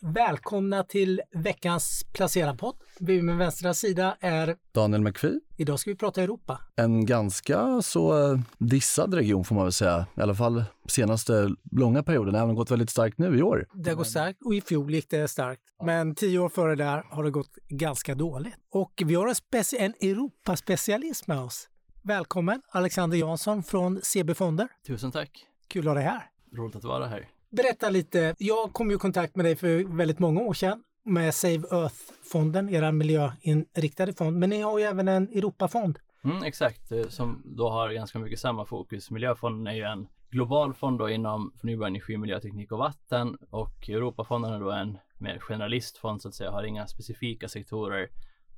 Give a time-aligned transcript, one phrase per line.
[0.00, 2.76] Välkomna till veckans Placera-podd.
[3.00, 5.40] Vid min vänstra sida är Daniel McPhee.
[5.56, 6.60] Idag ska vi prata Europa.
[6.76, 12.02] En ganska så eh, dissad region får man väl säga, i alla fall senaste långa
[12.02, 13.66] perioden, även gått väldigt starkt nu i år.
[13.74, 15.62] Det har gått starkt och i fjol gick det starkt.
[15.84, 18.54] Men tio år före där har det gått ganska dåligt.
[18.70, 21.68] Och vi har en, speci- en Europaspecialist med oss.
[22.02, 24.68] Välkommen Alexander Jansson från CB Fonder.
[24.86, 25.46] Tusen tack.
[25.68, 26.30] Kul att ha dig här.
[26.56, 27.28] Roligt att vara här.
[27.50, 28.34] Berätta lite.
[28.38, 32.68] Jag kom ju i kontakt med dig för väldigt många år sedan med Save Earth-fonden,
[32.68, 34.38] er miljöinriktade fond.
[34.38, 35.98] Men ni har ju även en Europafond.
[36.24, 39.10] Mm, exakt, eh, som då har ganska mycket samma fokus.
[39.10, 44.52] Miljöfonden är ju en global fond då inom förnybar energi, miljöteknik och vatten och Europafonden
[44.52, 48.08] är då en mer generalistfond så att säga, har inga specifika sektorer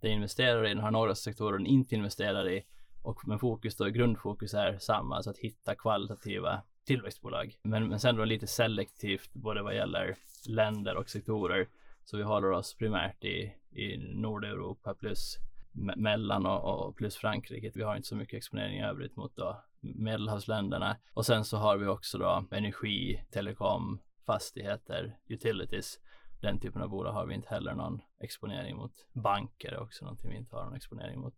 [0.00, 2.62] den investerar i, den har några sektorer den inte investerar i
[3.02, 7.55] och men fokus då, grundfokus är samma, alltså att hitta kvalitativa tillväxtbolag.
[7.62, 10.16] Men, men sen då lite selektivt både vad gäller
[10.48, 11.69] länder och sektorer.
[12.05, 15.37] Så vi håller oss primärt i, i Nordeuropa plus
[15.72, 17.72] me mellan och, och, plus Frankrike.
[17.75, 20.97] Vi har inte så mycket exponering i övrigt mot då medelhavsländerna.
[21.14, 26.00] Och sen så har vi också då energi, telekom, fastigheter, utilities.
[26.41, 29.06] Den typen av bolag har vi inte heller någon exponering mot.
[29.12, 31.34] Banker är också någonting vi inte har någon exponering mot.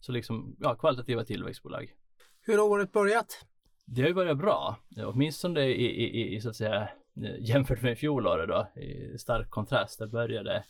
[0.00, 1.94] Så liksom, ja, kvalitativa tillväxtbolag.
[2.40, 3.46] Hur har året börjat?
[3.88, 6.88] Det har ju börjat bra, åtminstone i, i, i, i så att säga
[7.22, 9.98] eh, jämfört med fjolåret då, i stark kontrast.
[9.98, 10.64] Det började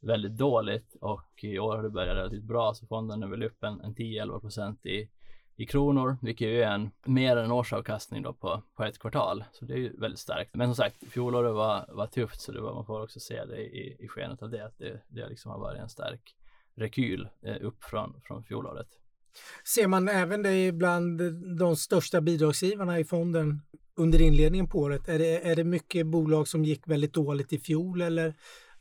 [0.00, 3.64] väldigt dåligt och i år har det börjat relativt bra så fonden är väl upp
[3.64, 5.08] en, en 10-11 procent i,
[5.56, 9.44] i kronor, vilket ju är en mer än årsavkastning då på, på ett kvartal.
[9.52, 10.54] Så det är ju väldigt starkt.
[10.54, 13.58] Men som sagt, fjolåret var, var tufft så det var, man får också se det
[13.58, 16.34] i, i skenet av det, att det, det liksom har varit en stark
[16.74, 18.88] rekyl eh, upp från, från fjolåret.
[19.64, 21.20] Ser man även det bland
[21.58, 23.62] de största bidragsgivarna i fonden
[23.96, 25.08] under inledningen på året?
[25.08, 28.34] Är det, är det mycket bolag som gick väldigt dåligt i fjol eller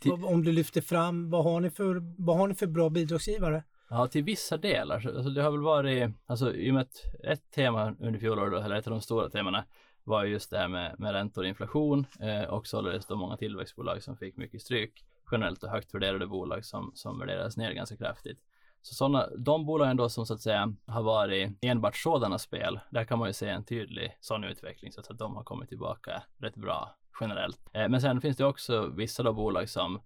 [0.10, 3.64] om du lyfter fram, vad har, ni för, vad har ni för bra bidragsgivare?
[3.90, 4.96] Ja, till vissa delar.
[4.96, 8.76] Alltså det har väl varit, alltså i och med att ett tema under fjolåret, eller
[8.76, 9.66] ett av de stora temana
[10.04, 14.04] var just det här med, med räntor och inflation eh, och således då många tillväxtbolag
[14.04, 18.40] som fick mycket stryk generellt och högt värderade bolag som, som värderas ner ganska kraftigt.
[18.82, 23.04] Så sådana, de bolagen då som så att säga har varit enbart sådana spel, där
[23.04, 26.56] kan man ju se en tydlig sån utveckling så att de har kommit tillbaka rätt
[26.56, 27.60] bra generellt.
[27.74, 30.02] Eh, men sen finns det också vissa då bolag som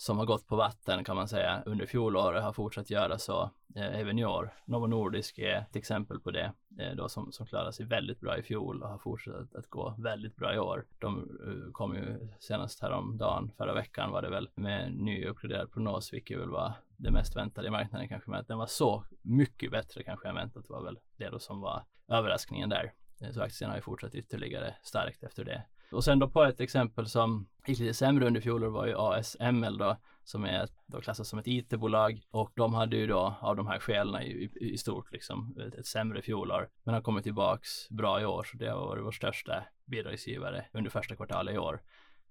[0.00, 3.42] som har gått på vatten kan man säga under fjolåret har fortsatt göra så
[3.76, 4.54] eh, även i år.
[4.64, 8.38] Novo Nordisk är ett exempel på det eh, då som, som klarade sig väldigt bra
[8.38, 10.86] i fjol och har fortsatt att gå väldigt bra i år.
[10.98, 16.12] De uh, kom ju senast häromdagen, förra veckan var det väl med ny uppgraderad prognos,
[16.12, 19.70] vilket väl var det mest väntade i marknaden kanske, men att den var så mycket
[19.70, 22.92] bättre kanske än väntat var väl det då som var överraskningen där.
[23.20, 25.62] Eh, så aktien har ju fortsatt ytterligare starkt efter det.
[25.92, 29.78] Och sen då på ett exempel som gick lite sämre under fjolåret var ju ASML
[29.78, 32.22] då som är då klassas som ett IT-bolag.
[32.30, 35.74] Och de hade ju då av de här skälen i, i, i stort liksom ett,
[35.74, 36.68] ett sämre fjolår.
[36.84, 40.90] Men har kommit tillbaks bra i år så det har varit vår största bidragsgivare under
[40.90, 41.82] första kvartalet i år.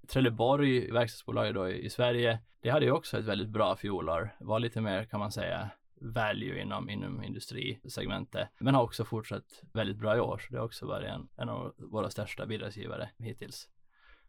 [0.08, 4.60] Trelleborg, verkstadsbolaget då i, i Sverige, det hade ju också ett väldigt bra fjolår, var
[4.60, 5.70] lite mer kan man säga
[6.02, 8.50] value inom, inom industrisegmentet.
[8.60, 10.38] Men har också fortsatt väldigt bra i år.
[10.38, 13.70] Så det har också varit en, en av våra största bidragsgivare hittills.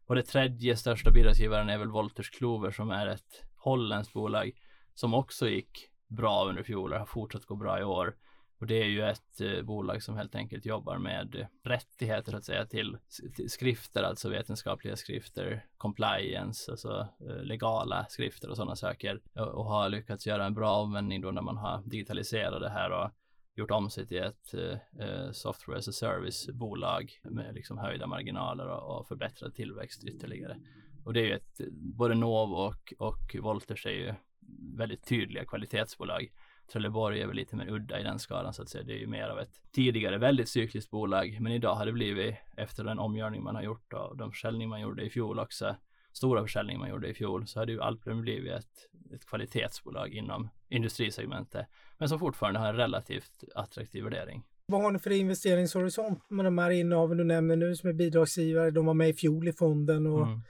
[0.06, 4.52] Och det tredje största bidragsgivaren är väl Wolters Kluwer som är ett holländskt bolag
[4.94, 8.16] som också gick bra under fjol och har fortsatt gå bra i år.
[8.60, 12.66] Och det är ju ett eh, bolag som helt enkelt jobbar med rättigheter att säga
[12.66, 12.98] till,
[13.36, 19.20] till, skrifter, alltså vetenskapliga skrifter, compliance, alltså eh, legala skrifter och sådana saker.
[19.34, 22.90] Och, och, har lyckats göra en bra omvändning då när man har digitaliserat det här
[22.90, 23.10] och
[23.54, 28.06] gjort om sig till ett eh, eh, software as a service bolag med liksom höjda
[28.06, 30.56] marginaler och, och förbättrad tillväxt ytterligare.
[31.04, 34.14] Och det är ju ett, både Novo och, och Wolters är ju
[34.76, 36.30] väldigt tydliga kvalitetsbolag
[36.72, 38.84] Trelleborg är väl lite mer udda i den skalan så att säga.
[38.84, 42.34] Det är ju mer av ett tidigare väldigt cykliskt bolag, men idag har det blivit
[42.56, 45.76] efter den omgörning man har gjort och de försäljningar man gjorde i fjol också,
[46.12, 50.14] stora försäljningar man gjorde i fjol, så har det ju Alpren blivit ett, ett kvalitetsbolag
[50.14, 51.66] inom industrisegmentet,
[51.98, 54.42] men som fortfarande har en relativt attraktiv värdering.
[54.66, 58.70] Vad har ni för investeringshorisont med de här innehaven du nämner nu som är bidragsgivare?
[58.70, 60.40] De var med i fjol i fonden och mm.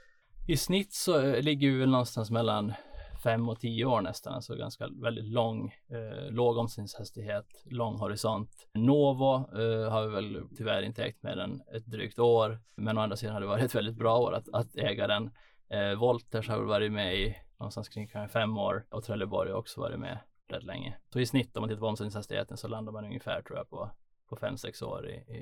[0.47, 2.73] I snitt så ligger vi väl någonstans mellan
[3.23, 8.67] fem och tio år nästan, alltså ganska väldigt lång, eh, låg omsättningshastighet, lång horisont.
[8.73, 13.01] Novo eh, har vi väl tyvärr inte ägt mer än ett drygt år, men å
[13.01, 15.31] andra sidan har det varit ett väldigt bra år att, att äga den.
[15.69, 19.57] Eh, Volters har väl varit med i någonstans kring kanske fem år och Trelleborg har
[19.57, 20.19] också varit med
[20.49, 20.97] rätt länge.
[21.13, 23.91] Så i snitt om man tittar på omsättningshastigheten så landar man ungefär tror jag på
[24.31, 25.37] på fem sex år i, i,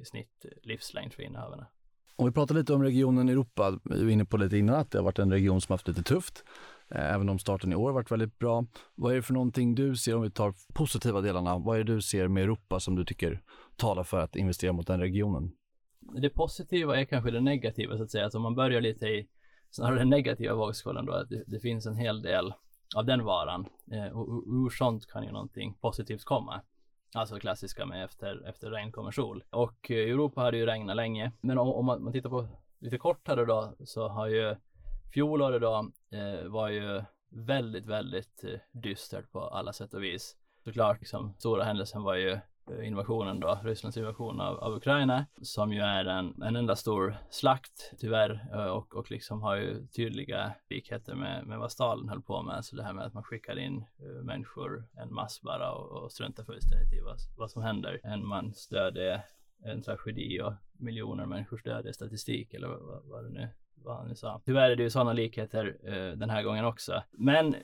[0.00, 1.66] i snitt livslängd för innehavarna.
[2.16, 4.98] Om vi pratar lite om regionen Europa, vi var inne på lite innan att det
[4.98, 6.44] har varit en region som haft lite tufft.
[6.94, 8.66] Eh, även om starten i år varit väldigt bra.
[8.94, 11.94] Vad är det för någonting du ser, om vi tar positiva delarna, vad är det
[11.94, 13.42] du ser med Europa som du tycker
[13.76, 15.52] talar för att investera mot den regionen?
[16.00, 18.26] Det positiva är kanske det negativa så att säga.
[18.26, 19.28] Att om man börjar lite i
[19.70, 22.54] snarare den negativa vågskålen då, att det, det, finns en hel del
[22.96, 23.66] av den varan.
[23.92, 26.60] Eh, och ur sånt kan ju någonting positivt komma.
[27.14, 29.44] Alltså klassiska med efter, efter regn kommer sol.
[29.50, 31.32] Och eh, Europa har ju regnat länge.
[31.40, 32.48] Men om, om man, man, tittar på
[32.78, 34.56] lite kortare då så har ju
[35.12, 40.36] fjolåret då eh, var ju väldigt, väldigt eh, dystert på alla sätt och vis.
[40.64, 45.72] Såklart, liksom, stora händelsen var ju eh, invasionen då, Rysslands invasion av, av Ukraina, som
[45.72, 50.54] ju är en, en enda stor slakt tyvärr eh, och, och liksom har ju tydliga
[50.70, 53.58] likheter med, med vad Stalin höll på med, så det här med att man skickar
[53.58, 58.00] in uh, människor en mass bara och, och struntar fullständigt i vad, vad som händer.
[58.02, 59.22] En mans död är
[59.64, 63.48] en tragedi och miljoner människors död är statistik eller vad, vad det nu
[63.84, 64.40] vad han nu sa.
[64.44, 67.02] Tyvärr är det ju sådana likheter uh, den här gången också.
[67.10, 67.60] Men eh,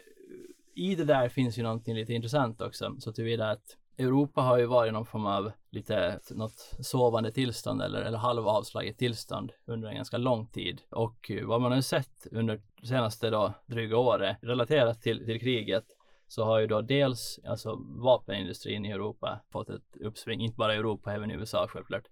[0.74, 4.66] i det där finns ju någonting lite intressant också, så tillvida att Europa har ju
[4.66, 10.16] varit någon form av lite något sovande tillstånd eller, eller halvavslaget tillstånd under en ganska
[10.16, 10.82] lång tid.
[10.90, 15.84] Och eh, vad man har sett under senaste då dryga året relaterat till, till kriget
[16.28, 20.78] så har ju då dels alltså vapenindustrin i Europa fått ett uppsving, inte bara i
[20.78, 22.04] Europa, även i USA självklart.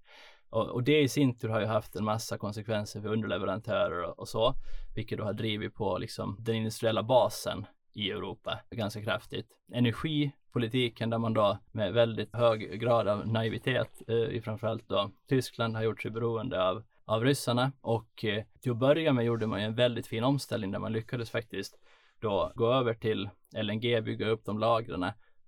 [0.54, 4.18] Och, och det i sin tur har ju haft en massa konsekvenser för underleverantörer och,
[4.18, 4.54] och så,
[4.94, 9.46] vilket då har drivit på liksom den industriella basen i Europa ganska kraftigt.
[9.72, 15.76] Energipolitiken där man då med väldigt hög grad av naivitet eh, i framförallt då Tyskland
[15.76, 19.60] har gjort sig beroende av av ryssarna och eh, till att börja med gjorde man
[19.60, 21.78] ju en väldigt fin omställning där man lyckades faktiskt
[22.20, 25.04] då gå över till LNG, bygga upp de lagren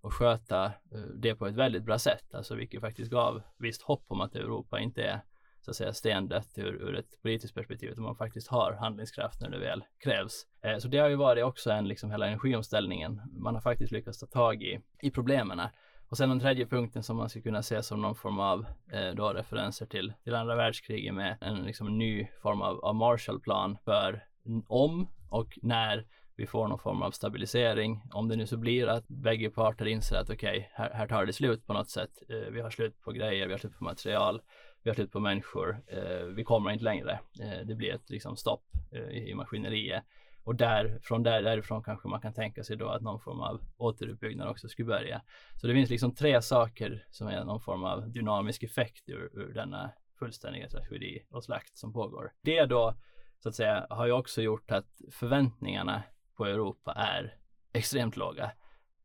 [0.06, 4.05] och sköta eh, det på ett väldigt bra sätt, alltså vilket faktiskt gav visst hopp
[4.08, 5.20] om att Europa inte är
[5.61, 9.50] så att säga stendött ur, ur ett politiskt perspektiv, utan man faktiskt har handlingskraft när
[9.50, 10.47] det väl krävs.
[10.62, 13.23] Eh, så det har ju varit också en, liksom hela energiomställningen.
[13.32, 15.61] Man har faktiskt lyckats ta tag i, i problemen.
[16.09, 19.11] Och sen den tredje punkten som man skulle kunna se som någon form av eh,
[19.14, 24.25] då referenser till, till andra världskriget med en liksom ny form av, av Marshallplan för
[24.69, 26.06] om och när
[26.37, 28.03] vi får någon form av stabilisering.
[28.12, 31.27] Om det nu så blir att bägge parter inser att okej, okay, här, här tar
[31.27, 32.23] det slut på något sätt.
[32.29, 34.41] Eh, vi har slut på grejer, vi har slut på material
[34.87, 37.21] vi har slut på människor, eh, vi kommer inte längre.
[37.41, 40.05] Eh, det blir ett liksom stopp eh, i maskineriet.
[40.44, 43.61] Och där, från där, därifrån kanske man kan tänka sig då att någon form av
[43.77, 45.23] återuppbyggnad också skulle börja.
[45.61, 49.55] Så det finns liksom tre saker som är någon form av dynamisk effekt ur, ur
[49.55, 52.33] denna fullständiga tragedi och slakt som pågår.
[52.43, 52.94] Det då,
[53.38, 56.03] så att säga, har ju också gjort att förväntningarna
[56.37, 57.35] på Europa är
[57.73, 58.50] extremt låga.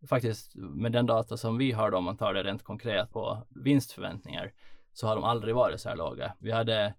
[0.09, 3.47] Faktiskt med den data som vi har då, om man tar det rent konkret på
[3.49, 4.53] vinstförväntningar,
[4.93, 6.33] så har de aldrig varit så här låga.
[6.39, 6.93] Vi hade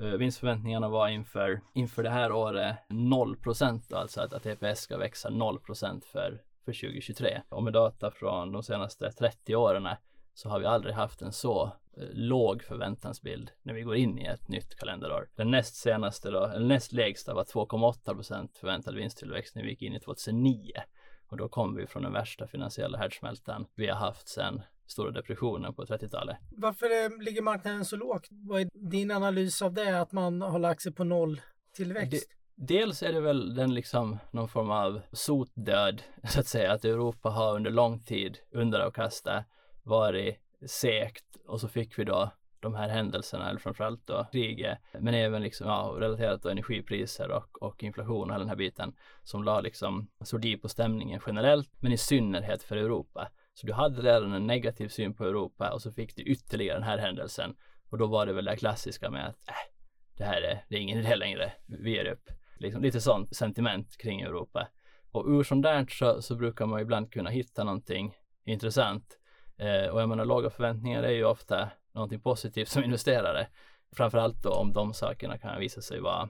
[0.00, 4.98] eh, vinstförväntningarna var inför, inför det här året 0 procent, alltså att, att EPS ska
[4.98, 7.42] växa 0 procent för, för 2023.
[7.48, 9.88] Och med data från de senaste 30 åren
[10.38, 14.24] så har vi aldrig haft en så uh, låg förväntansbild när vi går in i
[14.24, 15.28] ett nytt kalenderår.
[15.36, 19.82] Den näst senaste då, eller näst lägsta var 2,8 procent förväntad vinsttillväxt när vi gick
[19.82, 20.72] in i 2009.
[21.28, 25.74] Och då kom vi från den värsta finansiella härdsmältan vi har haft sedan stora depressionen
[25.74, 26.36] på 30-talet.
[26.50, 28.26] Varför ligger marknaden så lågt?
[28.30, 31.40] Vad är din analys av det, att man har lagt sig på noll
[31.76, 32.28] tillväxt?
[32.54, 37.28] dels är det väl den liksom någon form av sotdöd, så att säga, att Europa
[37.28, 39.44] har under lång tid underavkastat
[39.88, 45.14] varit segt och så fick vi då de här händelserna, eller framförallt då kriget, men
[45.14, 49.44] även liksom, ja, relaterat till energipriser och, och inflation och hela den här biten som
[49.44, 53.28] la liksom sordi på stämningen generellt, men i synnerhet för Europa.
[53.54, 56.88] Så du hade redan en negativ syn på Europa och så fick du ytterligare den
[56.88, 57.56] här händelsen.
[57.90, 59.54] Och då var det väl det klassiska med att äh,
[60.16, 62.30] det här är, det är ingen idé längre, vi ger upp.
[62.56, 64.68] Liksom lite sånt sentiment kring Europa.
[65.10, 68.14] Och ur sånt där så, så brukar man ibland kunna hitta någonting
[68.44, 69.17] intressant.
[69.58, 73.46] Eh, och jag menar låga förväntningar är ju ofta någonting positivt som investerare.
[73.92, 76.28] Framförallt då om de sakerna kan visa sig vara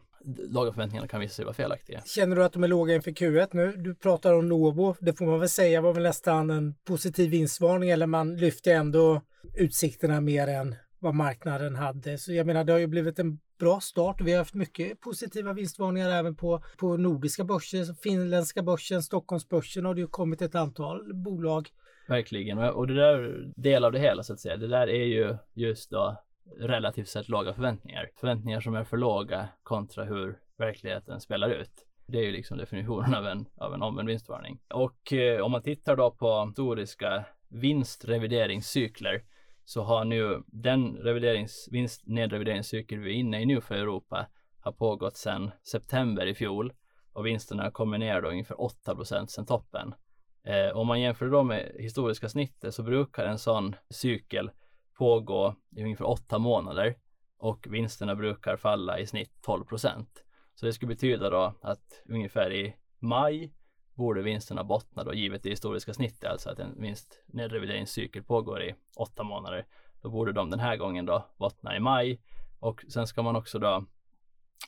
[0.50, 2.02] låga förväntningarna kan visa sig vara felaktiga.
[2.06, 3.73] Känner du att de är låga inför Q1 nu?
[3.76, 4.97] Du pratar om Novo.
[5.00, 9.23] Det får man väl säga var väl nästan en positiv vinstvarning eller man lyfte ändå
[9.54, 12.18] utsikterna mer än vad marknaden hade.
[12.18, 14.20] Så jag menar, det har ju blivit en bra start.
[14.20, 19.94] Vi har haft mycket positiva vinstvarningar även på, på nordiska börser, finländska börsen, Stockholmsbörsen har
[19.94, 21.68] det ju kommit ett antal bolag.
[22.09, 25.37] Verkligen, och det där del av det hela så att säga, det där är ju
[25.55, 26.17] just då
[26.57, 28.11] relativt sett låga förväntningar.
[28.17, 31.71] Förväntningar som är för låga kontra hur verkligheten spelar ut.
[32.07, 34.59] Det är ju liksom definitionen av en, av en omvänd vinstvarning.
[34.69, 39.23] Och eh, om man tittar då på historiska vinstrevideringscykler
[39.65, 41.69] så har nu den reviderings,
[42.05, 44.27] nedrevideringscykel vi är inne i nu för Europa
[44.61, 46.73] har pågått sedan september i fjol
[47.12, 49.95] och vinsterna kommer ner då ungefär 8 procent sedan toppen.
[50.42, 54.50] Eh, om man jämför då med historiska snittet så brukar en sån cykel
[54.99, 56.95] pågå i ungefär åtta månader
[57.38, 60.25] och vinsterna brukar falla i snitt 12 procent.
[60.54, 63.52] Så det skulle betyda då att ungefär i maj
[63.95, 68.75] borde vinsterna bottna då givet det historiska snittet, alltså att en vinst nedrevideringscykel pågår i
[68.97, 69.66] åtta månader.
[70.02, 72.21] Då borde de den här gången då bottna i maj
[72.61, 73.85] och sen ska man också då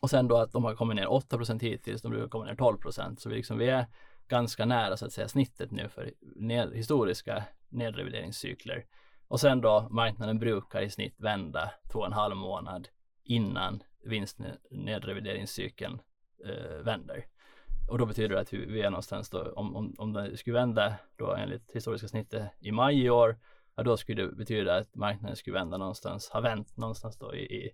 [0.02, 3.16] och sen då att de har kommit ner 8% hittills, de brukar komma ner 12%
[3.16, 3.86] Så vi, liksom, vi är
[4.30, 8.84] ganska nära så att säga snittet nu för ned, historiska nedrevideringscykler.
[9.28, 12.88] Och sen då marknaden brukar i snitt vända två och en halv månad
[13.25, 16.00] innan vinstnedrevideringscykeln
[16.44, 17.26] eh, vänder.
[17.90, 20.94] Och då betyder det att vi är någonstans då, om, om, om det skulle vända
[21.16, 23.38] då enligt historiska snittet i maj i år,
[23.76, 27.70] ja, då skulle det betyda att marknaden skulle vända någonstans, ha vänt någonstans då i,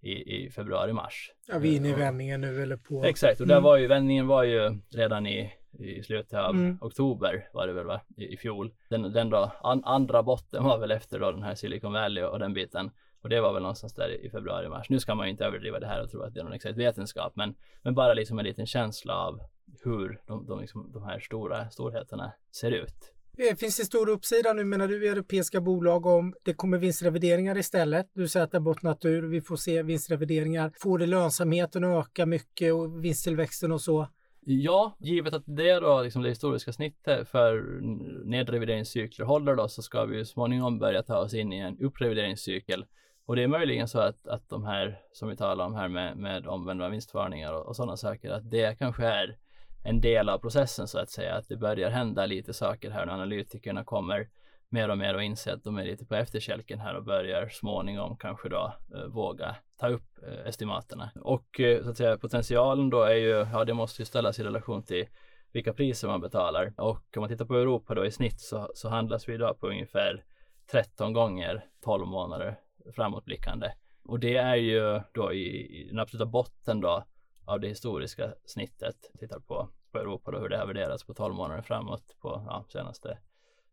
[0.00, 1.32] i, i februari, mars.
[1.46, 3.04] Ja, vi är inne i vändningen nu eller på.
[3.04, 3.64] Exakt, och där mm.
[3.64, 6.78] var ju vändningen var ju redan i, i slutet av mm.
[6.80, 8.72] oktober var det väl va, i, i fjol.
[8.88, 12.38] Den, den då, an, andra botten var väl efter då den här Silicon Valley och,
[12.38, 12.90] den biten.
[13.20, 14.90] Och det var väl någonstans där i februari, mars.
[14.90, 16.78] Nu ska man ju inte överdriva det här och tro att det är någon exakt
[16.78, 19.40] vetenskap, men, men bara liksom en liten känsla av
[19.84, 23.14] hur de, de, liksom, de här stora storheterna ser ut.
[23.38, 27.58] Eh, finns det stor uppsida nu menar du i europeiska bolag om det kommer vinstrevideringar
[27.58, 28.10] istället?
[28.12, 30.72] Du säger att det har bottnat ur, vi får se vinstrevideringar.
[30.76, 34.08] Får det lönsamheten att öka mycket och vinsttillväxten och så?
[34.50, 37.80] Ja, givet att det då liksom det historiska snittet för
[38.24, 42.86] nedrevideringscykler håller då så ska vi ju småningom börja ta oss in i en upprevideringscykel.
[43.26, 46.16] Och det är möjligen så att, att de här som vi talar om här med,
[46.16, 49.36] med omvända vinstvarningar och, och sådana saker, att det kanske är
[49.84, 53.12] en del av processen så att säga, att det börjar hända lite saker här när
[53.12, 54.28] analytikerna kommer
[54.68, 58.16] mer och mer och inse att de är lite på efterkälken här och börjar småningom
[58.16, 61.10] kanske då eh, våga ta upp eh, estimaterna.
[61.20, 64.44] Och eh, så att säga potentialen då är ju, ja det måste ju ställas i
[64.44, 65.06] relation till
[65.52, 68.88] vilka priser man betalar och om man tittar på Europa då i snitt så, så
[68.88, 70.24] handlas vi idag på ungefär
[70.70, 72.58] 13 gånger 12 månader
[72.94, 73.72] framåtblickande.
[74.04, 77.04] Och det är ju då i, i den absoluta botten då
[77.44, 78.96] av det historiska snittet.
[79.18, 82.64] Tittar på, på Europa då hur det har värderats på 12 månader framåt på ja,
[82.68, 83.18] senaste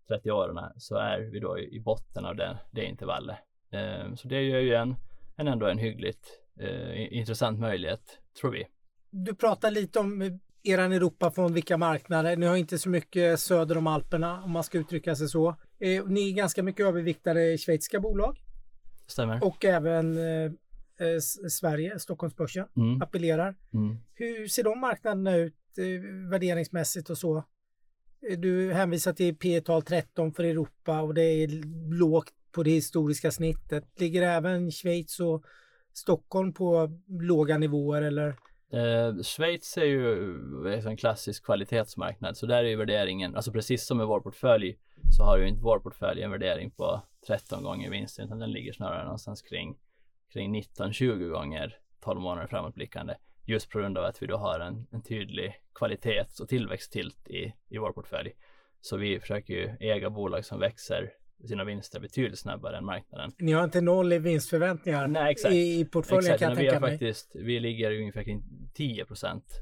[0.07, 3.37] 30 åren så är vi då i, i botten av det, det intervallet.
[3.71, 4.95] Eh, så det gör ju en,
[5.35, 6.27] en ändå en hyggligt
[6.59, 8.67] eh, intressant möjlighet tror vi.
[9.09, 12.37] Du pratar lite om eran Europa från vilka marknader.
[12.37, 15.49] Ni har inte så mycket söder om Alperna om man ska uttrycka sig så.
[15.79, 18.41] Eh, ni är ganska mycket överviktade schweiziska bolag.
[19.07, 19.43] Stämmer.
[19.43, 20.51] Och även eh,
[21.07, 21.19] eh,
[21.49, 23.01] Sverige, Stockholmsbörsen, mm.
[23.01, 23.55] appellerar.
[23.73, 23.97] Mm.
[24.13, 27.43] Hur ser de marknaderna ut eh, värderingsmässigt och så?
[28.29, 31.47] Eh, du hänvisar till P tal 13 för Europa och det är
[31.93, 33.83] lågt på det historiska snittet.
[33.99, 35.43] Ligger även Schweiz och
[35.93, 38.27] Stockholm på låga nivåer eller?
[38.71, 43.97] Eh, Schweiz är ju en klassisk kvalitetsmarknad så där är ju värderingen, alltså precis som
[43.97, 44.77] med vår portfölj
[45.17, 48.73] så har ju inte vår portfölj en värdering på 13 gånger vinsten utan den ligger
[48.73, 49.77] snarare någonstans kring
[50.33, 53.15] kring 19-20 gånger 12 månader framåtblickande
[53.45, 57.53] just på grund av att vi då har en, en tydlig kvalitets och tillväxttilt i,
[57.69, 58.31] i vår portfölj.
[58.81, 61.11] Så vi försöker ju äga bolag som växer
[61.47, 63.31] sina vinster betydligt snabbare än marknaden.
[63.37, 65.53] Ni har inte noll i vinstförväntningar Nej, exakt.
[65.53, 66.91] i, i portföljen exakt, kan jag tänka vi mig.
[66.91, 69.05] Faktiskt, vi ligger ungefär kring 10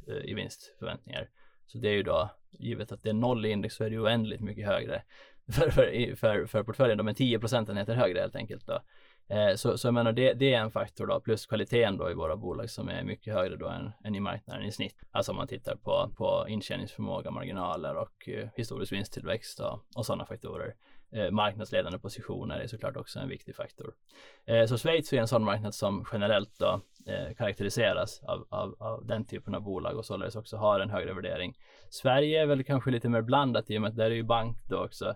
[0.08, 1.30] eh, i vinstförväntningar.
[1.66, 3.94] Så det är ju då, givet att det är noll i index så är det
[3.94, 5.04] ju oändligt mycket högre
[5.52, 6.98] för, för, för, för portföljen.
[6.98, 8.80] De är 10 procentenheter högre helt enkelt då.
[9.28, 12.14] Eh, så, så jag menar det, det är en faktor då, plus kvaliteten då i
[12.14, 14.96] våra bolag som är mycket högre då än, än i marknaden i snitt.
[15.12, 20.26] Alltså om man tittar på, på intjäningsförmåga, marginaler och eh, historisk vinsttillväxt och, och sådana
[20.26, 20.76] faktorer.
[21.16, 23.94] Eh, marknadsledande positioner är såklart också en viktig faktor.
[24.46, 29.06] Eh, så Schweiz är en sån marknad som generellt då eh, karaktäriseras av, av, av,
[29.06, 31.58] den typen av bolag och således också har en högre värdering.
[31.90, 34.58] Sverige är väl kanske lite mer blandat i och med att där är ju bank
[34.70, 35.16] då också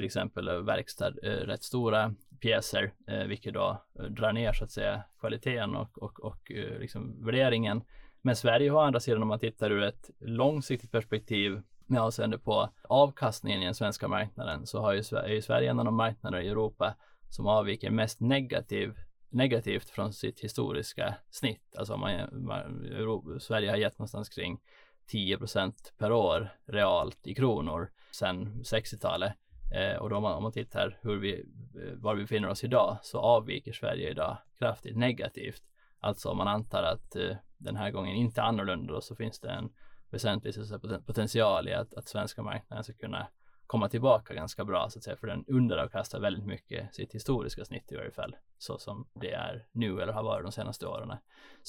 [0.00, 4.64] till exempel eh, verkstad eh, rätt stora pjäser, eh, vilket då eh, drar ner så
[4.64, 7.82] att säga kvaliteten och, och, och eh, liksom värderingen.
[8.22, 12.38] Men Sverige har å andra sidan om man tittar ur ett långsiktigt perspektiv med avseende
[12.38, 15.96] på avkastningen i den svenska marknaden så har ju Sverige, är Sverige en av de
[15.96, 16.94] marknader i Europa
[17.28, 18.94] som avviker mest negativ,
[19.28, 21.76] negativt från sitt historiska snitt.
[21.76, 24.60] Alltså man, man, Europa, Sverige har gett någonstans kring
[25.06, 29.32] 10 procent per år realt i kronor sedan 60-talet.
[29.70, 32.64] Eh, och då om man, om man tittar hur vi, eh, var vi befinner oss
[32.64, 35.62] idag så avviker Sverige idag kraftigt negativt.
[36.00, 39.50] Alltså om man antar att eh, den här gången inte annorlunda då, så finns det
[39.50, 39.70] en
[40.10, 43.26] väsentlig så potential i att, att svenska marknaden ska kunna
[43.66, 47.92] komma tillbaka ganska bra så att säga, för den underavkastar väldigt mycket sitt historiska snitt
[47.92, 51.16] i varje fall, så som det är nu eller har varit de senaste åren.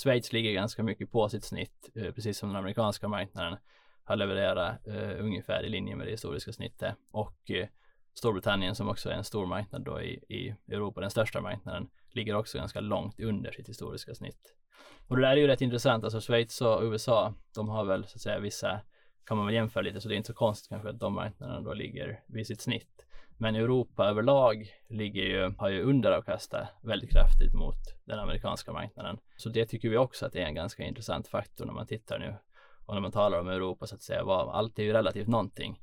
[0.03, 3.57] Schweiz ligger ganska mycket på sitt snitt, eh, precis som den amerikanska marknaden
[4.03, 7.67] har levererat eh, ungefär i linje med det historiska snittet och eh,
[8.13, 12.35] Storbritannien som också är en stor marknad då i, i Europa, den största marknaden, ligger
[12.35, 14.55] också ganska långt under sitt historiska snitt.
[15.07, 18.15] Och det där är ju rätt intressant, alltså Schweiz och USA, de har väl så
[18.15, 18.81] att säga vissa,
[19.25, 21.61] kan man väl jämföra lite, så det är inte så konstigt kanske att de marknaderna
[21.61, 23.05] då ligger vid sitt snitt.
[23.37, 27.75] Men Europa överlag ligger ju, har ju underavkastat väldigt kraftigt mot
[28.05, 29.17] den amerikanska marknaden.
[29.37, 32.19] Så det tycker vi också att det är en ganska intressant faktor när man tittar
[32.19, 32.35] nu
[32.85, 35.79] och när man talar om Europa så att säga, vad, allt är ju relativt någonting.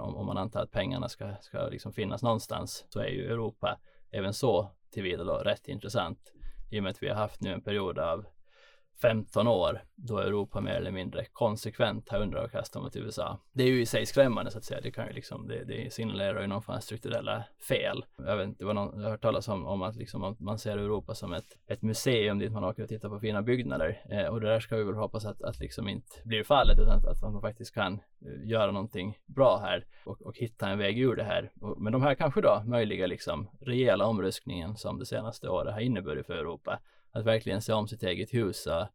[0.00, 3.78] Om, om man antar att pengarna ska, ska liksom finnas någonstans så är ju Europa
[4.10, 6.32] även så tillvida då rätt intressant
[6.70, 8.24] i och med att vi har haft nu en period av
[9.00, 13.38] 15 år då Europa mer eller mindre konsekvent har underavkastat mot USA.
[13.52, 14.80] Det är ju i sig skrämmande så att säga.
[14.80, 18.04] Det kan ju liksom, det, det signalerar ju någon form av strukturella fel.
[18.16, 21.14] Jag vet inte, någon, jag har hört talas om, om att liksom, man ser Europa
[21.14, 24.02] som ett, ett museum dit man åker och tittar på fina byggnader.
[24.10, 26.98] Eh, och det där ska vi väl hoppas att, att liksom inte blir fallet utan
[26.98, 30.98] att, att man faktiskt kan eh, göra någonting bra här och, och hitta en väg
[30.98, 31.52] ur det här.
[31.60, 35.80] Och, men de här kanske då möjliga liksom rejäla omröstningen som det senaste året har
[35.80, 36.78] inneburit för Europa
[37.12, 38.86] att verkligen se om sitt eget hus och,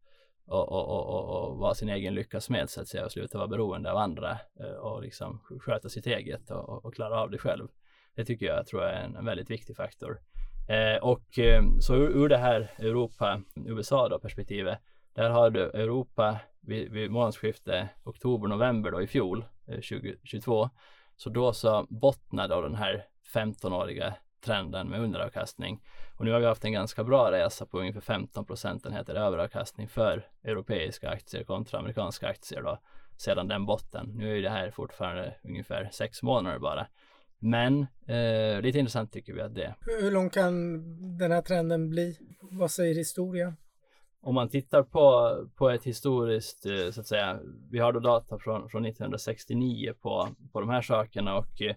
[0.46, 3.48] och, och, och, och vara sin egen lyckas med så att säga och sluta vara
[3.48, 7.68] beroende av andra eh, och liksom sköta sitt eget och, och klara av det själv.
[8.14, 10.20] Det tycker jag tror jag är en, en väldigt viktig faktor.
[10.68, 14.78] Eh, och eh, så ur, ur, det här Europa-USA då perspektivet,
[15.14, 20.70] där har du Europa vid, vid månadsskiftet oktober-november då i fjol, eh, 2022,
[21.16, 25.82] så då så bottnade då den här 15-åriga trenden med underavkastning.
[26.16, 30.26] Och nu har vi haft en ganska bra resa på ungefär 15 procentenheter överavkastning för
[30.44, 32.78] europeiska aktier kontra amerikanska aktier då
[33.16, 34.10] sedan den botten.
[34.14, 36.86] Nu är ju det här fortfarande ungefär sex månader bara.
[37.38, 39.74] Men eh, lite intressant tycker vi att det.
[40.00, 40.82] Hur lång kan
[41.18, 42.18] den här trenden bli?
[42.40, 43.56] Vad säger historien?
[44.20, 47.40] Om man tittar på, på ett historiskt, eh, så att säga,
[47.70, 51.76] vi har då data från, från 1969 på, på de här sakerna och eh,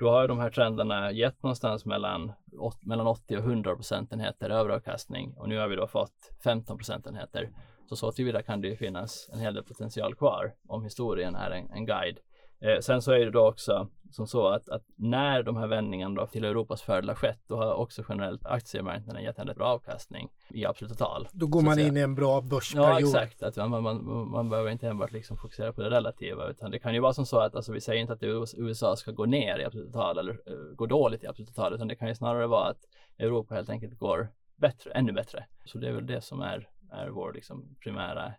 [0.00, 2.32] då har de här trenderna gett någonstans mellan,
[2.80, 7.50] mellan 80 och 100 procentenheter överavkastning och nu har vi då fått 15 procentenheter.
[7.88, 11.50] Så så tillvida kan det ju finnas en hel del potential kvar om historien är
[11.50, 12.18] en, en guide.
[12.60, 16.20] Eh, sen så är det då också som så att, att, när de här vändningarna
[16.20, 20.28] då till Europas fördel har skett, då har också generellt aktiemarknaden gett en bra avkastning
[20.50, 21.28] i absoluta tal.
[21.32, 22.88] Då går man in i en bra börsperiod.
[22.88, 23.42] Ja, exakt.
[23.42, 26.94] Att man, man, man behöver inte enbart liksom fokusera på det relativa, utan det kan
[26.94, 28.22] ju vara som så att alltså, vi säger inte att
[28.56, 31.88] USA ska gå ner i absoluta tal eller uh, gå dåligt i absoluta tal, utan
[31.88, 32.80] det kan ju snarare vara att
[33.18, 35.46] Europa helt enkelt går bättre, ännu bättre.
[35.64, 38.32] Så det är väl det som är, är vår liksom primära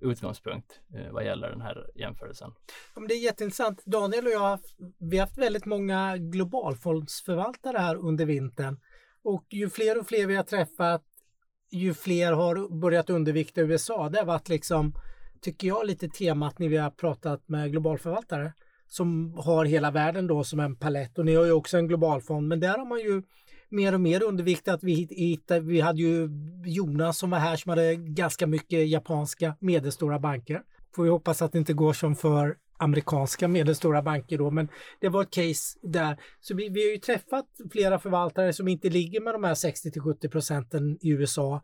[0.00, 2.50] utgångspunkt eh, vad gäller den här jämförelsen.
[2.94, 3.84] Ja, det är jätteintressant.
[3.84, 4.58] Daniel och jag,
[4.98, 8.80] vi har haft väldigt många globalfondsförvaltare här under vintern
[9.24, 11.02] och ju fler och fler vi har träffat,
[11.70, 14.08] ju fler har börjat undervikta USA.
[14.08, 14.94] Det har varit liksom,
[15.40, 18.52] tycker jag, lite temat när vi har pratat med globalförvaltare
[18.92, 22.48] som har hela världen då som en palett och ni har ju också en globalfond
[22.48, 23.22] men där har man ju
[23.72, 24.80] mer och mer underviktat.
[24.82, 26.28] Vi, hittade, vi hade ju
[26.64, 30.62] Jonas som var här som hade ganska mycket japanska medelstora banker.
[30.94, 34.68] Får vi hoppas att det inte går som för amerikanska medelstora banker då, men
[35.00, 36.20] det var ett case där.
[36.40, 39.90] Så vi, vi har ju träffat flera förvaltare som inte ligger med de här 60
[39.90, 41.60] till 70 procenten i USA,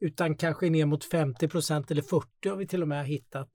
[0.00, 3.48] utan kanske ner mot 50 procent eller 40 har vi till och med hittat.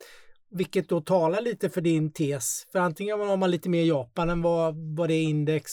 [0.52, 2.68] Vilket då talar lite för din tes.
[2.72, 5.72] För antingen har man lite mer Japan än vad, vad det är index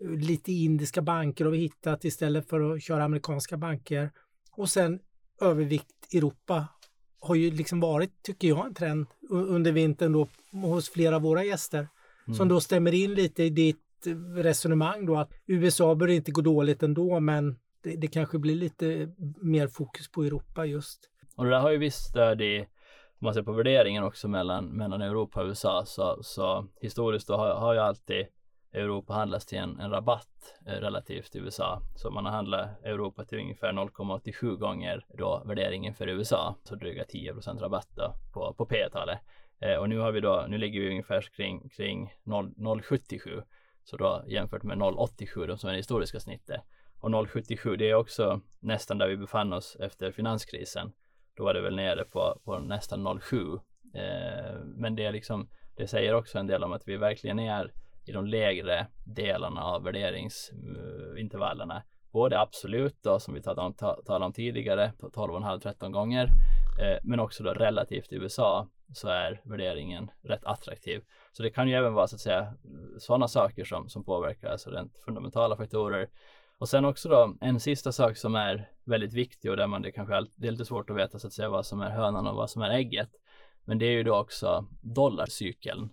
[0.00, 4.10] lite indiska banker har vi hittat istället för att köra amerikanska banker.
[4.56, 5.00] Och sen
[5.40, 6.66] övervikt Europa
[7.20, 11.44] har ju liksom varit, tycker jag, en trend under vintern då hos flera av våra
[11.44, 11.88] gäster.
[12.26, 12.36] Mm.
[12.36, 14.06] Som då stämmer in lite i ditt
[14.36, 19.08] resonemang då att USA bör inte gå dåligt ändå men det, det kanske blir lite
[19.42, 21.00] mer fokus på Europa just.
[21.36, 22.66] Och det där har ju visst stöd i
[23.20, 27.36] om man ser på värderingen också mellan, mellan Europa och USA så, så historiskt då
[27.36, 28.26] har, har ju alltid
[28.72, 31.82] Europa handlas till en, en rabatt eh, relativt till USA.
[31.96, 36.54] Så man har handlat Europa till ungefär 0,87 gånger då värderingen för USA.
[36.64, 39.18] Så dryga 10 rabatt då på, på P-talet.
[39.60, 43.42] Eh, och nu har vi då, nu ligger vi ungefär kring, kring 0,77.
[43.84, 46.60] Så då jämfört med 0,87 då som är det historiska snittet.
[47.00, 50.92] Och 0,77 det är också nästan där vi befann oss efter finanskrisen.
[51.36, 53.60] Då var det väl nere på, på nästan 0,7.
[53.94, 57.72] Eh, men det är liksom, det säger också en del om att vi verkligen är
[58.08, 61.82] i de lägre delarna av värderingsintervallerna.
[62.12, 66.24] Både absolut då som vi talade om, talade om tidigare, 12,5-13 gånger,
[66.80, 71.02] eh, men också då relativt i USA så är värderingen rätt attraktiv.
[71.32, 72.54] Så det kan ju även vara så att säga
[72.98, 76.08] sådana saker som, som påverkar, alltså rent fundamentala faktorer.
[76.58, 79.92] Och sen också då en sista sak som är väldigt viktig och där man det
[79.92, 82.26] kanske är, det är lite svårt att veta så att säga vad som är hönan
[82.26, 83.10] och vad som är ägget.
[83.64, 85.90] Men det är ju då också dollarcykeln.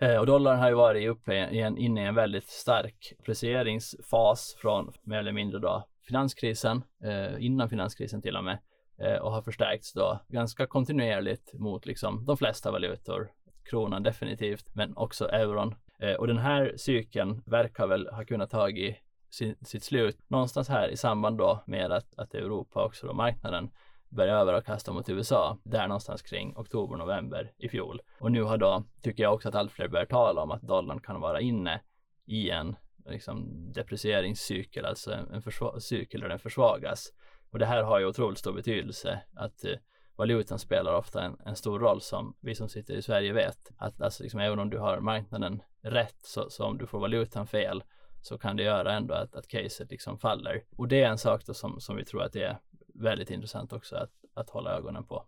[0.00, 4.56] Eh, och dollarn har ju varit uppe i en, inne i en väldigt stark apprecieringsfas
[4.60, 8.58] från mer eller mindre då finanskrisen, eh, innan finanskrisen till och med,
[9.00, 13.30] eh, och har förstärkts då ganska kontinuerligt mot liksom de flesta valutor.
[13.70, 15.74] Kronan definitivt, men också euron.
[16.00, 18.96] Eh, och den här cykeln verkar väl ha kunnat tagit
[19.30, 23.70] sin, sitt slut någonstans här i samband då med att, att Europa också då marknaden
[24.08, 28.00] började över och kasta mot USA där någonstans kring oktober, november i fjol.
[28.20, 31.00] Och nu har då, tycker jag också att allt fler börjar tala om att dollarn
[31.00, 31.80] kan vara inne
[32.26, 35.42] i en liksom, deprecieringscykel, alltså en,
[35.74, 37.12] en cykel där den försvagas.
[37.50, 39.72] Och det här har ju otroligt stor betydelse att eh,
[40.16, 43.70] valutan spelar ofta en, en, stor roll som vi som sitter i Sverige vet.
[43.76, 47.46] Att alltså, liksom, även om du har marknaden rätt så, så om du får valutan
[47.46, 47.82] fel
[48.22, 50.64] så kan det göra ändå att, att caset liksom faller.
[50.76, 52.58] Och det är en sak då som, som vi tror att det är
[53.00, 55.26] väldigt intressant också att, att hålla ögonen på.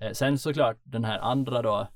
[0.00, 1.88] Eh, sen såklart den här andra då,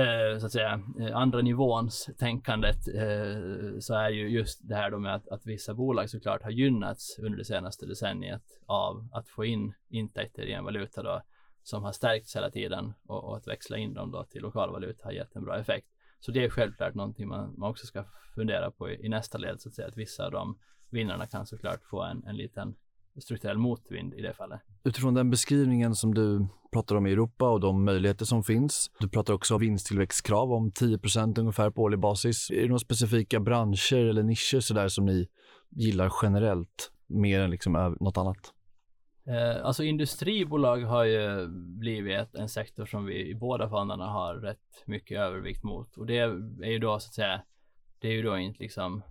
[0.00, 4.90] eh, så att säga, eh, andra nivåns tänkandet eh, så är ju just det här
[4.90, 9.28] då med att, att vissa bolag såklart har gynnats under det senaste decenniet av att
[9.28, 11.22] få in intäkter i en valuta då
[11.62, 15.12] som har stärkts hela tiden och, och att växla in dem då till lokalvaluta har
[15.12, 15.86] gett en bra effekt.
[16.20, 19.60] Så det är självklart någonting man, man också ska fundera på i, i nästa led
[19.60, 20.58] så att säga att vissa av de
[20.90, 22.76] vinnarna kan såklart få en, en liten
[23.22, 24.60] strukturell motvind i det fallet.
[24.84, 28.90] Utifrån den beskrivningen som du pratar om i Europa och de möjligheter som finns.
[29.00, 32.50] Du pratar också om vinsttillväxtkrav om 10% ungefär på årlig basis.
[32.50, 35.28] Är det några specifika branscher eller nischer sådär som ni
[35.70, 38.54] gillar generellt mer än liksom något annat?
[39.26, 41.46] Eh, alltså industribolag har ju
[41.78, 46.18] blivit en sektor som vi i båda fonderna har rätt mycket övervikt mot och det
[46.62, 47.42] är ju då så att säga
[47.98, 49.02] det är ju då inte liksom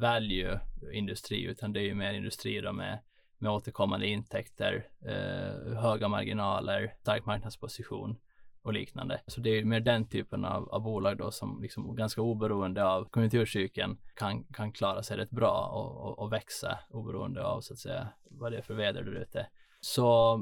[0.00, 0.60] value
[0.92, 2.98] industri utan det är ju mer industri då med
[3.42, 8.16] med återkommande intäkter, eh, höga marginaler, stark marknadsposition
[8.62, 9.20] och liknande.
[9.26, 13.04] Så det är mer den typen av, av bolag då som liksom ganska oberoende av
[13.04, 17.78] konjunkturcykeln kan, kan klara sig rätt bra och, och, och växa oberoende av så att
[17.78, 19.46] säga vad det är för väder där ute.
[19.80, 20.36] Så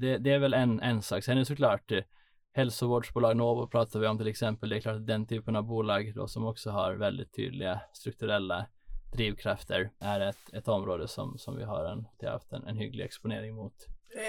[0.00, 1.24] det, det, är väl en, en sak.
[1.24, 2.02] Sen är det såklart eh,
[2.52, 4.68] hälsovårdsbolag, Novo pratar vi om till exempel.
[4.68, 8.66] Det är klart att den typen av bolag då som också har väldigt tydliga strukturella
[9.12, 13.04] drivkrafter är ett, ett område som, som vi har en, har haft en, en hygglig
[13.04, 13.74] exponering mot.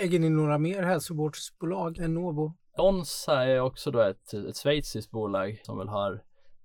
[0.02, 2.54] Äger ni några mer hälsovårdsbolag än Novo?
[2.78, 6.24] Onsa är också då ett, ett schweiziskt bolag som väl har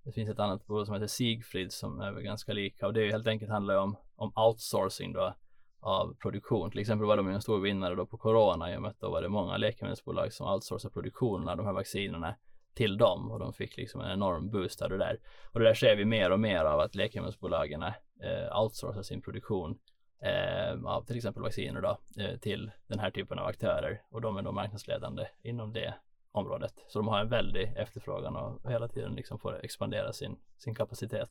[0.08, 3.10] det finns ett annat bolag som heter Sigfrid som är ganska lika och det är
[3.10, 5.34] helt enkelt handlar om, om outsourcing då
[5.80, 6.70] av produktion.
[6.70, 9.10] Till exempel var de en stor vinnare då på corona i och med att då
[9.10, 12.34] var det många läkemedelsbolag som outsourcade produktionen av de här vaccinerna
[12.78, 15.18] till dem och de fick liksom en enorm boost av det där.
[15.52, 19.78] Och det där ser vi mer och mer av att läkemedelsbolagen eh, outsourcar sin produktion
[20.22, 24.36] eh, av till exempel vacciner då eh, till den här typen av aktörer och de
[24.36, 25.94] är då marknadsledande inom det
[26.32, 26.74] området.
[26.88, 31.30] Så de har en väldig efterfrågan och hela tiden liksom får expandera sin, sin kapacitet.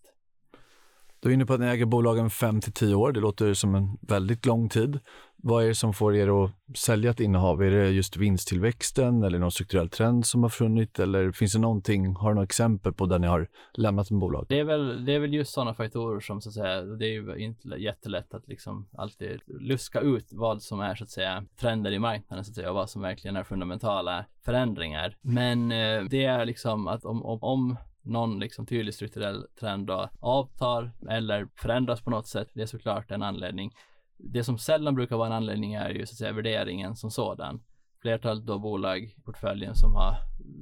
[1.20, 3.12] Du är inne på att ni äger bolagen 5 till 10 år.
[3.12, 5.00] Det låter som en väldigt lång tid.
[5.44, 7.64] Vad är det som får er att sälja ett innehav?
[7.64, 12.16] Är det just vinsttillväxten eller någon strukturell trend som har funnit eller finns det någonting,
[12.16, 14.46] har du några exempel på där ni har lämnat en bolag?
[14.50, 17.10] Det är väl, det är väl just sådana faktorer som så att säga, det är
[17.10, 21.92] ju inte jättelätt att liksom alltid luska ut vad som är så att säga trender
[21.92, 25.18] i marknaden så att säga och vad som verkligen är fundamentala förändringar.
[25.22, 30.10] Men eh, det är liksom att om, om, om någon liksom tydlig strukturell trend då
[30.20, 32.48] avtar eller förändras på något sätt.
[32.54, 33.72] Det är såklart en anledning.
[34.18, 37.64] Det som sällan brukar vara en anledning är ju så att säga värderingen som sådan.
[38.02, 40.16] Flertalet då bolag i portföljen som har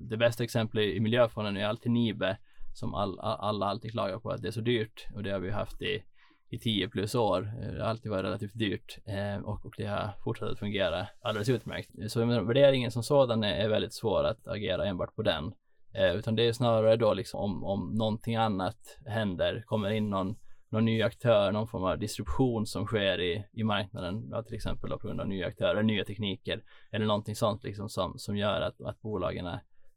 [0.09, 2.37] det bästa exemplet i miljöfonden är alltid Nibe
[2.73, 5.51] som all, alla alltid klagar på att det är så dyrt och det har vi
[5.51, 6.03] haft i
[6.49, 7.41] i 10 plus år.
[7.41, 11.49] Det har alltid varit relativt dyrt eh, och, och det har fortsatt att fungera alldeles
[11.49, 11.89] utmärkt.
[12.07, 15.53] Så värderingen som sådan är, är väldigt svår att agera enbart på den.
[15.97, 20.35] Eh, utan det är snarare då liksom om, om någonting annat händer, kommer in någon,
[20.69, 24.89] någon ny aktör, någon form av distribution som sker i, i marknaden, ja, till exempel
[24.89, 28.61] då på grund av nya aktörer, nya tekniker eller någonting sånt liksom som, som gör
[28.61, 29.47] att, att bolagen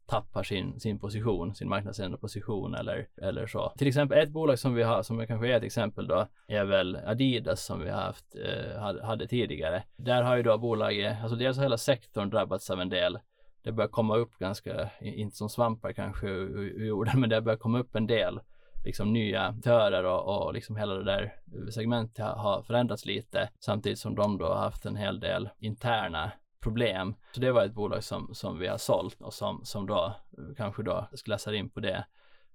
[0.09, 3.73] tappar sin, sin position, sin marknadsledande position eller, eller så.
[3.77, 6.65] Till exempel ett bolag som vi har, som jag kanske är ett exempel då, är
[6.65, 9.83] väl Adidas som vi haft, eh, hade, hade tidigare.
[9.97, 13.19] Där har ju då bolaget, alltså dels har hela sektorn drabbats av en del
[13.63, 17.79] det börjar komma upp ganska, inte som svampar kanske ur jorden, men det börjar komma
[17.79, 18.39] upp en del
[18.85, 21.35] liksom nya aktörer och, och liksom hela det där
[21.71, 27.15] segmentet har, förändrats lite samtidigt som de då har haft en hel del interna problem.
[27.31, 30.15] Så det var ett bolag som, som vi har sålt och som, som då
[30.57, 32.05] kanske då klassar in på det.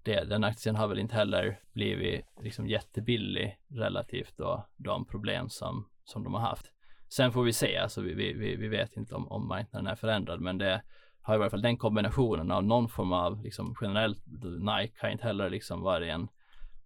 [0.02, 0.24] det.
[0.24, 6.24] Den aktien har väl inte heller blivit liksom jättebillig relativt då de problem som, som
[6.24, 6.73] de har haft.
[7.16, 10.40] Sen får vi se, alltså vi, vi, vi vet inte om, om marknaden är förändrad,
[10.40, 10.82] men det
[11.22, 15.24] har i alla fall den kombinationen av någon form av liksom generellt, Nike har inte
[15.24, 16.28] heller liksom varit en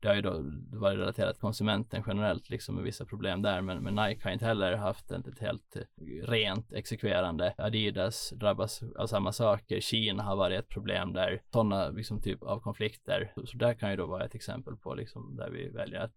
[0.01, 3.83] det har ju då varit relaterat till konsumenten generellt liksom med vissa problem där men,
[3.83, 5.77] men Nike har inte heller haft ett, ett helt
[6.23, 7.55] rent exekverande.
[7.59, 9.81] Adidas drabbas av samma saker.
[9.81, 13.33] Kina har varit ett problem där sådana liksom typ av konflikter.
[13.35, 16.17] Så, så där kan ju då vara ett exempel på liksom där vi väljer att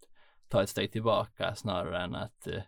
[0.49, 2.61] ta ett steg tillbaka snarare än att eh,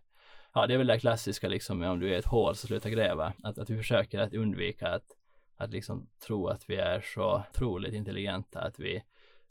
[0.53, 3.33] ja, det är väl det klassiska liksom om du är ett hål så sluta gräva.
[3.43, 5.05] Att, att vi försöker att undvika att,
[5.57, 9.03] att liksom tro att vi är så otroligt intelligenta att vi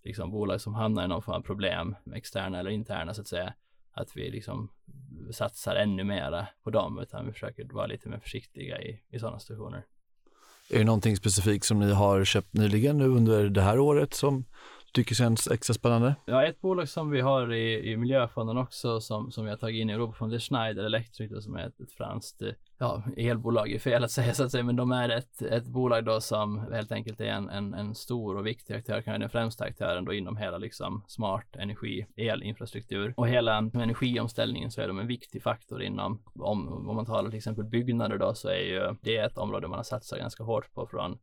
[0.05, 3.55] liksom bolag som hamnar i någon form av problem, externa eller interna så att säga,
[3.93, 4.69] att vi liksom
[5.31, 9.39] satsar ännu mera på dem utan vi försöker vara lite mer försiktiga i, i sådana
[9.39, 9.85] situationer.
[10.71, 14.45] Är det någonting specifikt som ni har köpt nyligen nu under det här året som
[14.93, 16.15] tycker känns extra spännande?
[16.25, 19.81] Ja, ett bolag som vi har i, i miljöfonden också som, som vi har tagit
[19.81, 22.43] in i Europafonden, det är Schneider Electric som är ett, ett franskt
[22.83, 26.05] ja, elbolag är fel att säga så att säga, men de är ett, ett bolag
[26.05, 29.65] då som helt enkelt är en, en, en stor och viktig aktör, kanske den främsta
[29.65, 35.07] aktören då inom hela liksom smart energi, elinfrastruktur och hela energiomställningen så är de en
[35.07, 39.17] viktig faktor inom, om, om man talar till exempel byggnader då så är ju det
[39.17, 41.19] ett område man har satsat ganska hårt på från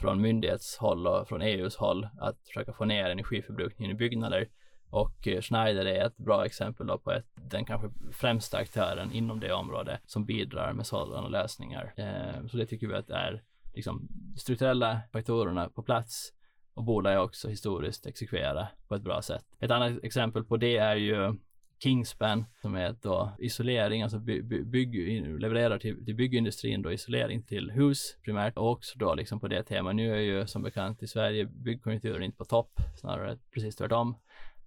[0.00, 4.48] från myndighetshåll och från EUs håll att försöka få ner energiförbrukningen i byggnader.
[4.90, 9.40] Och eh, Schneider är ett bra exempel då på ett, den kanske främsta aktören inom
[9.40, 11.94] det område som bidrar med sådana lösningar.
[11.96, 13.42] Eh, så det tycker vi att är
[13.74, 16.32] liksom strukturella faktorerna på plats
[16.74, 19.44] och borde också historiskt exekvera på ett bra sätt.
[19.60, 21.34] Ett annat exempel på det är ju
[21.82, 27.42] Kingspan som är då isolering, alltså by, by, bygg, levererar till, till byggindustrin då isolering
[27.42, 29.94] till hus primärt och också då liksom på det temat.
[29.94, 34.16] Nu är ju som bekant i Sverige byggkonjunkturen inte på topp, snarare precis tvärtom.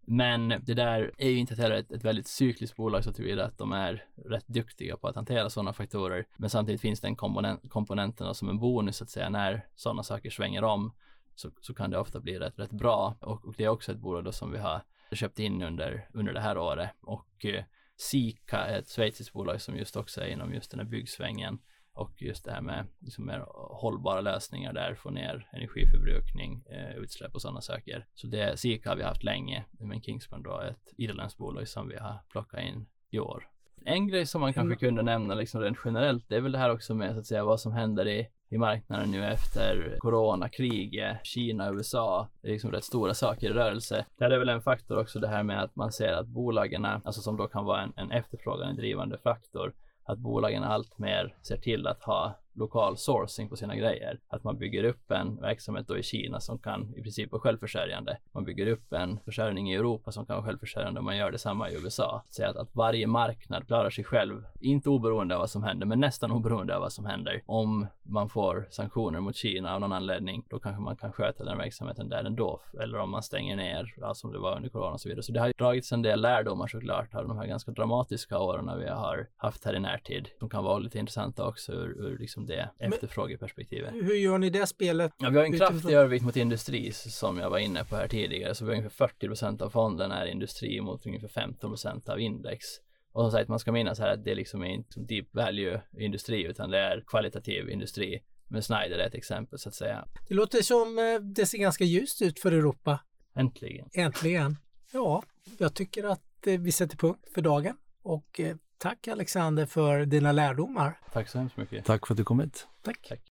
[0.08, 3.58] Men det där är ju inte heller ett, ett väldigt cykliskt bolag så tillvida att
[3.58, 6.25] de är rätt duktiga på att hantera sådana faktorer.
[6.38, 10.30] Men samtidigt finns den komponent, komponenterna som en bonus så att säga när sådana saker
[10.30, 10.91] svänger om
[11.36, 13.97] så, så kan det ofta bli rätt, rätt bra och, och det är också ett
[13.97, 14.82] bolag då som vi har
[15.15, 17.63] köpt in under, under det här året och eh,
[17.97, 21.60] Sika är ett schweiziskt bolag som just också är inom just den här byggsvängen
[21.93, 27.36] och just det här med liksom mer hållbara lösningar där, få ner energiförbrukning, eh, utsläpp
[27.36, 28.08] och sådana saker.
[28.13, 31.88] Så det Sika har vi haft länge, men Kingspan då är ett irländskt bolag som
[31.88, 33.49] vi har plockat in i år.
[33.86, 36.71] En grej som man kanske kunde nämna liksom rent generellt, det är väl det här
[36.71, 41.71] också med så att säga vad som händer i i marknaden nu efter coronakriget, Kina,
[41.71, 42.29] USA.
[42.41, 44.05] Det är liksom rätt stora saker i rörelse.
[44.17, 47.21] Där är väl en faktor också det här med att man ser att bolagen, alltså
[47.21, 49.73] som då kan vara en, en efterfrågan, drivande faktor,
[50.05, 54.19] att bolagen allt mer ser till att ha lokal sourcing på sina grejer.
[54.27, 58.17] Att man bygger upp en verksamhet då i Kina som kan i princip vara självförsörjande.
[58.31, 61.69] Man bygger upp en försörjning i Europa som kan vara självförsörjande och man gör detsamma
[61.69, 62.23] i USA.
[62.29, 65.99] Så att, att varje marknad klarar sig själv, inte oberoende av vad som händer, men
[65.99, 67.41] nästan oberoende av vad som händer.
[67.45, 71.57] Om man får sanktioner mot Kina av någon anledning, då kanske man kan sköta den
[71.57, 72.61] verksamheten där ändå.
[72.81, 75.23] Eller om man stänger ner, ja, som det var under corona och så vidare.
[75.23, 78.87] Så det har dragits en del lärdomar såklart av de här ganska dramatiska åren vi
[78.87, 80.29] har haft här i närtid.
[80.39, 83.93] De kan vara lite intressanta också ur, ur liksom det efterfrågeperspektivet.
[83.93, 85.13] Hur gör ni det spelet?
[85.17, 88.55] Ja, vi har en kraftig övervikt mot industri som jag var inne på här tidigare.
[88.55, 92.19] Så vi har ungefär 40 procent av fonden är industri mot ungefär 15 procent av
[92.19, 92.65] index.
[93.12, 96.43] Och som sagt, man ska minnas här att det liksom är inte deep value industri
[96.43, 98.23] utan det är kvalitativ industri.
[98.47, 100.08] Men Snyder är ett exempel så att säga.
[100.27, 102.99] Det låter som eh, det ser ganska ljust ut för Europa.
[103.36, 103.89] Äntligen.
[103.93, 104.58] Äntligen.
[104.91, 105.23] Ja,
[105.58, 110.31] jag tycker att eh, vi sätter punkt för dagen och eh, Tack Alexander för dina
[110.31, 110.99] lärdomar.
[111.13, 111.85] Tack så hemskt mycket.
[111.85, 112.67] Tack för att du kom hit.
[112.81, 113.07] Tack.
[113.09, 113.21] Tack.